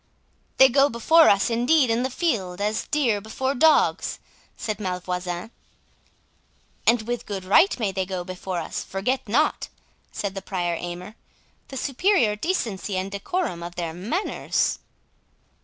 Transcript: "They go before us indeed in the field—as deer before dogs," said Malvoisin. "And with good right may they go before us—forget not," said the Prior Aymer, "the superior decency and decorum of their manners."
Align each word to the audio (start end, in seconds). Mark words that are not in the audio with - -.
"They 0.57 0.67
go 0.67 0.89
before 0.89 1.29
us 1.29 1.51
indeed 1.51 1.91
in 1.91 2.01
the 2.01 2.09
field—as 2.09 2.87
deer 2.87 3.21
before 3.21 3.53
dogs," 3.53 4.17
said 4.57 4.79
Malvoisin. 4.79 5.51
"And 6.87 7.03
with 7.03 7.27
good 7.27 7.45
right 7.45 7.77
may 7.77 7.91
they 7.91 8.07
go 8.07 8.23
before 8.23 8.57
us—forget 8.57 9.29
not," 9.29 9.67
said 10.11 10.33
the 10.33 10.41
Prior 10.41 10.73
Aymer, 10.73 11.13
"the 11.67 11.77
superior 11.77 12.35
decency 12.35 12.97
and 12.97 13.11
decorum 13.11 13.61
of 13.61 13.75
their 13.75 13.93
manners." 13.93 14.79